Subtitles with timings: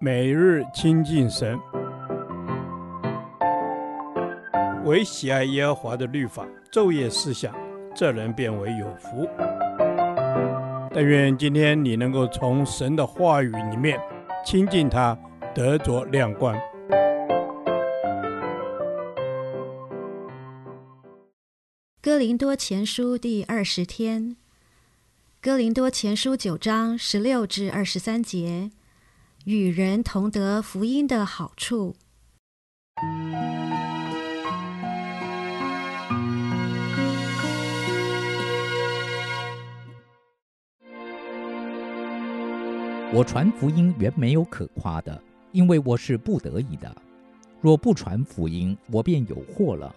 [0.00, 1.58] 每日亲近神，
[4.84, 7.54] 唯喜爱耶和华的律法，昼夜思想，
[7.94, 9.28] 这人便为有福。
[10.92, 13.98] 但愿今天你能够从神的话语里面
[14.44, 15.18] 亲近他，
[15.54, 16.54] 得着亮光。
[22.02, 24.36] 哥林多前书第二十天，
[25.40, 28.70] 哥林多前书九章十六至二十三节。
[29.44, 31.96] 与人同得福音的好处。
[43.12, 45.22] 我传福音原没有可夸的，
[45.52, 46.96] 因为我是不得已的。
[47.60, 49.94] 若不传福音，我便有祸了。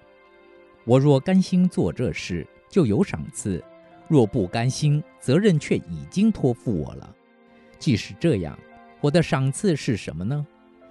[0.83, 3.61] 我若甘心做这事，就有赏赐；
[4.09, 7.15] 若不甘心，责任却已经托付我了。
[7.79, 8.59] 即使这样。
[8.99, 10.45] 我的赏赐是什么呢？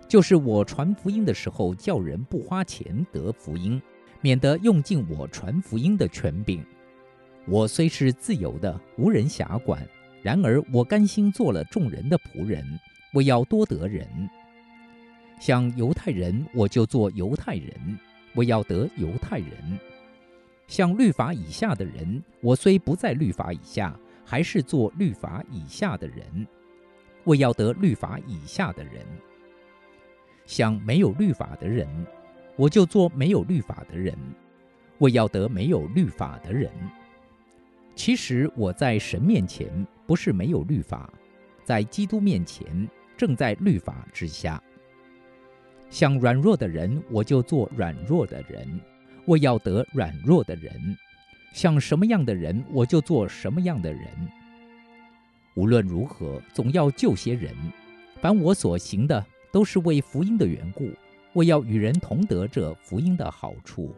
[0.08, 3.82] 就是我传福音的时候，叫人不花钱得福音，
[4.20, 6.64] 免得用尽我传福音的权柄。
[7.48, 9.84] 我虽是自由的，无人辖管，
[10.22, 12.64] 然而我甘心做了众人的仆人，
[13.14, 14.06] 为要多得人。
[15.40, 17.98] 像犹太人，我就做犹太人，
[18.36, 19.50] 为要得犹太人；
[20.68, 26.46] 像律法以下的人，我虽不在律法以下，还是做律法以下的人。
[27.26, 29.06] 为要得律法以下的人，
[30.46, 31.86] 像没有律法的人，
[32.56, 34.14] 我就做没有律法的人；
[34.98, 36.70] 为要得没有律法的人，
[37.94, 41.12] 其实我在神面前不是没有律法，
[41.64, 44.62] 在基督面前正在律法之下。
[45.88, 48.66] 像软弱的人，我就做软弱的人；
[49.26, 50.72] 为要得软弱的人，
[51.52, 54.02] 像什么样的人，我就做什么样的人。
[55.56, 57.50] 无论如何，总要救些人。
[58.20, 60.90] 凡我所行的，都是为福音的缘故，
[61.32, 63.94] 为要与人同得这福音的好处。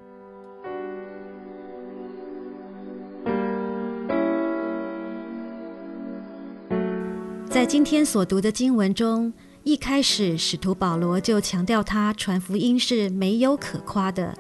[7.51, 9.33] 在今天所读的经文中，
[9.65, 14.33] 一开始使徒保罗就强调他传福音是没有可夸的，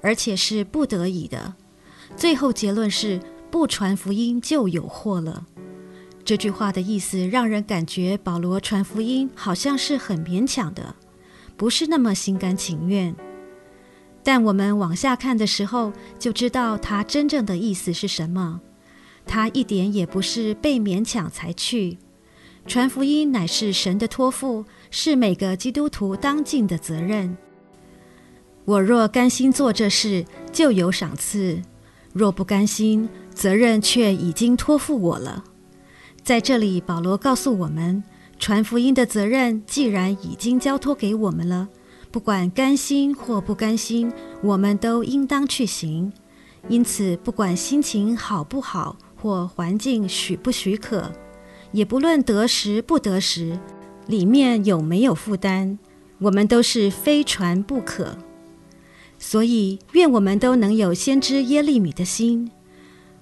[0.00, 1.54] 而且是不得已的。
[2.16, 3.20] 最后结论是，
[3.50, 5.46] 不传福音就有祸了。
[6.24, 10.94] 这句话的意思让人感觉保罗传福音好像是很勉强的，
[11.56, 13.14] 不是那么心甘情愿。
[14.22, 18.60] 但我们往下看的时候，就知道他真正的意思是什么。
[19.26, 21.98] 他一点也不是被勉强才去，
[22.66, 27.36] 传福音乃是神的托付，是每个基督徒当尽的责任。
[28.64, 31.60] 我若甘心做这事，就有赏赐；
[32.12, 35.42] 若不甘心，责任却已经托付我了。
[36.24, 38.04] 在这里，保罗告诉我们，
[38.38, 41.68] 传福音的责任既然已经交托给我们了，
[42.12, 46.12] 不管甘心或不甘心，我们都应当去行。
[46.68, 51.12] 因此，不管心情好不好，或环境许不许可，
[51.72, 53.58] 也不论得时不得时，
[54.06, 55.76] 里面有没有负担，
[56.20, 58.16] 我们都是非传不可。
[59.18, 62.52] 所以，愿我们都能有先知耶利米的心。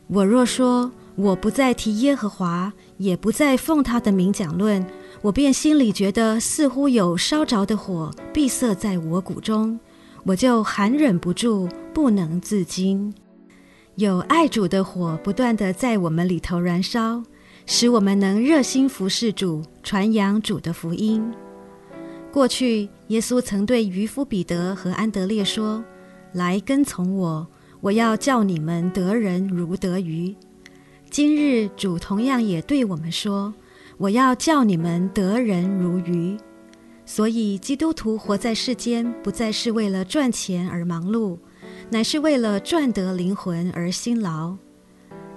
[0.09, 4.85] 我若说，我不再提耶和华，也不再奉他的名讲论，
[5.23, 9.81] 我便心里觉得似乎有烧着的火闭塞在我骨中，
[10.25, 13.15] 我就含忍不住，不能自禁。
[13.95, 17.23] 有爱主的火不断地在我们里头燃烧，
[17.65, 21.25] 使我们能热心服侍主，传扬主的福音。
[22.31, 25.83] 过去，耶稣曾对渔夫彼得和安德烈说
[26.35, 27.47] ：“来跟从我，
[27.81, 30.37] 我要叫你们得人如得鱼。”
[31.11, 33.53] 今日主同样也对我们说
[33.99, 36.39] ：“我要叫你们得人如鱼。”
[37.05, 41.37] 所以基督徒活在世间，不再是为了赚钱而忙碌，
[41.91, 44.57] 乃是为了赚得灵魂而辛劳。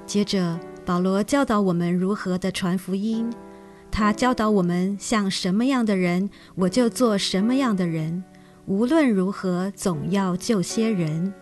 [0.05, 3.27] 接着，保罗教导我们如何的传福音。
[3.89, 8.23] 他教导我们像什么样的人，我就做什么样的人。
[8.67, 11.33] 无论如何，总要救些人。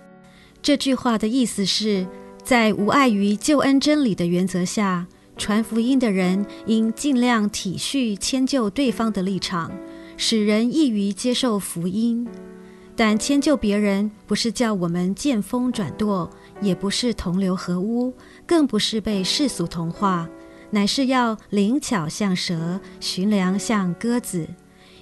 [0.62, 2.08] 这句话的意思是，
[2.44, 5.08] 在无碍于救恩真理的原则下，
[5.38, 9.72] 传福音的人应尽量体恤迁就对方的立场，
[10.18, 12.28] 使人易于接受福音。
[12.96, 16.30] 但迁就别人不是叫我们见风转舵，
[16.62, 18.14] 也不是同流合污，
[18.46, 20.30] 更不是被世俗同化，
[20.70, 24.46] 乃是要灵巧像蛇，寻良像鸽子，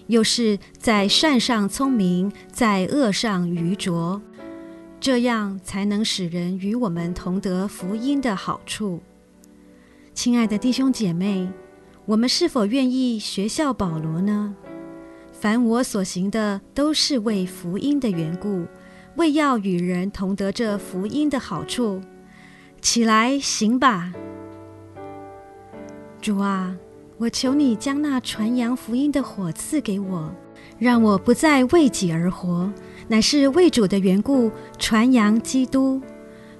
[0.07, 4.21] 又是在善上聪明，在恶上愚拙。
[4.99, 8.99] 这样才能使人与我们同得福音的好处。
[10.13, 11.49] 亲爱的弟兄姐妹，
[12.05, 14.53] 我们是否愿意学效保罗呢？
[15.31, 18.65] 凡我所行的，都是为福音的缘故，
[19.15, 22.01] 为要与人同得这福音的好处。
[22.81, 24.11] 起来行吧，
[26.21, 26.75] 主啊，
[27.17, 30.35] 我求你将那传扬福音的火赐给我，
[30.77, 32.69] 让我不再为己而活，
[33.09, 35.99] 乃是为主的缘故传扬基督。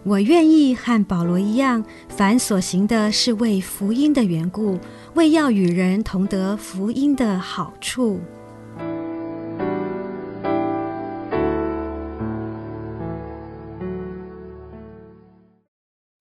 [0.04, 4.80] 我愿意和保罗一样，凡所行的是为福音的缘故，
[5.14, 8.20] 为要与人同得福音的好处。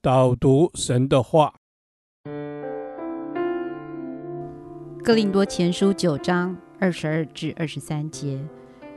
[0.02, 1.54] 导读神的话，
[5.02, 8.38] 《哥林多前书》九章二十二至二十三节：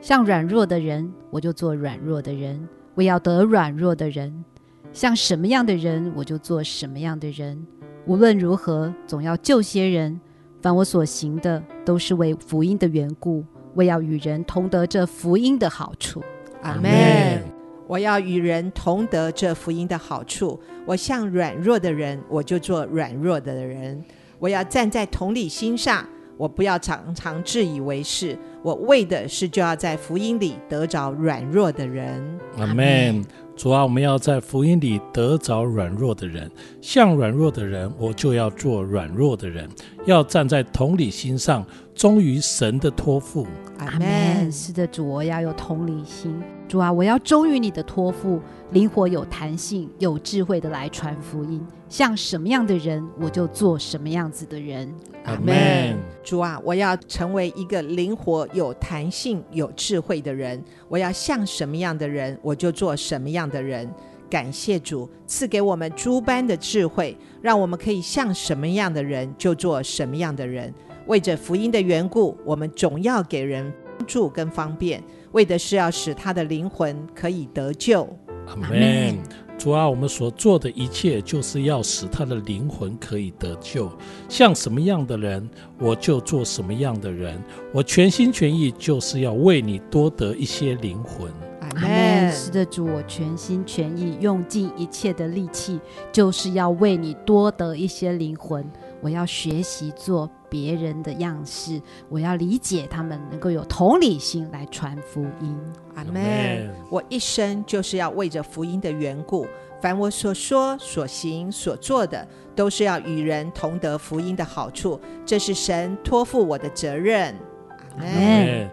[0.02, 2.58] 像软弱的人，我就做软弱的人；
[2.96, 4.44] 我要得软弱的人。
[4.92, 7.64] 像什么样的人，我就做什么样的人。
[8.06, 10.20] 无论如何，总要救些人。
[10.60, 13.44] 凡我所行的，都是为福音的缘故，
[13.74, 16.20] 为要与人同得这福音的好处。
[16.62, 17.40] 阿门。
[17.86, 20.60] 我要与人同得这福音的好处。
[20.84, 24.04] 我像软弱的人，我就做软弱的人。
[24.40, 26.04] 我要站在同理心上，
[26.36, 28.38] 我不要常常自以为是。
[28.62, 32.22] 我为的是就要在福音里得着软弱的人。
[32.58, 33.24] 阿门。
[33.54, 36.50] 主啊，我们要在福音里得着软弱的人，
[36.80, 39.68] 像软弱的人，我就要做软弱的人，
[40.06, 41.64] 要站在同理心上，
[41.94, 43.46] 忠于神的托付。
[43.78, 44.50] 阿门。
[44.50, 46.40] 是的，主，我要有同理心。
[46.72, 48.40] 主啊，我要忠于你的托付，
[48.70, 51.62] 灵活有弹性、有智慧的来传福音。
[51.86, 54.90] 像什么样的人，我就做什么样子的人。
[55.24, 55.98] 阿门。
[56.24, 60.64] 主啊，我要成为一个灵活、有弹性、有智慧的人。
[60.88, 63.86] 我要像什么样的人，我就做什么样的人。
[64.30, 70.72] 感谢主赐给我们诸般的智慧，让我们可以像什么样的人，就做什么样的人。
[71.06, 75.04] 为着福音的缘故，我们总要给人帮助跟方便。
[75.32, 78.08] 为的是要使他的灵魂可以得救。
[78.46, 79.16] 阿门。
[79.58, 83.88] 主啊，我们所做的一切，就是要使他的灵魂可以得救。
[84.28, 85.48] 像什么样的人，
[85.78, 87.40] 我就做什么样的人。
[87.72, 91.30] 我全心全意，就是要为你多得一些灵魂。
[91.60, 92.32] 阿门。
[92.32, 95.78] 是的，主，我全心全意，用尽一切的力气，
[96.10, 98.68] 就是要为你多得一些灵魂。
[99.00, 105.58] 我要学习做别人的样式，我要理解他们，能够有同理心来传福音。
[105.94, 106.70] 阿门。
[106.90, 109.46] 我一生就是要为着福音的缘故，
[109.80, 115.00] 凡我所说、所行、所做的，都是要与人同得福音的好处。
[115.24, 117.34] 这是神托付我的责任。
[117.70, 118.68] 阿门。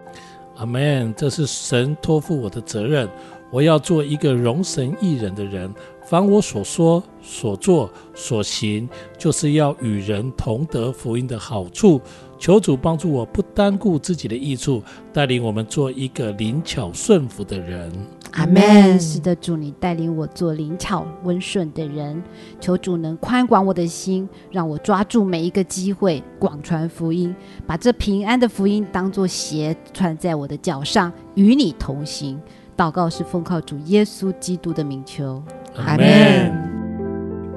[0.60, 1.12] 阿门。
[1.16, 3.08] 这是神托付我的责任。
[3.50, 5.72] 我要做一个容神益人的人。
[6.04, 12.00] 凡我所说、所做、所行，就是要与人同得福音的好处。
[12.38, 17.92] 求主帮助我，不单顾自己的益处，带领我们做一个灵巧顺服的人。
[18.32, 18.98] 阿门。
[18.98, 22.22] 是的，主，你带领我做灵巧温顺的人。
[22.60, 27.34] 求主能宽广我的心，让我抓住每一个机会，广传福音，
[27.66, 32.40] 把这平安的福音当作鞋穿在我的脚上，与你同行。
[32.76, 35.42] 祷告是奉靠主耶稣基督的名求。
[35.76, 36.06] 阿门。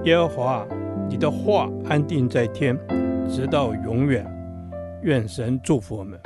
[0.03, 0.65] 耶和华，
[1.09, 2.77] 你的话安定在天，
[3.29, 4.25] 直到永远。
[5.01, 6.19] 愿神祝福我们。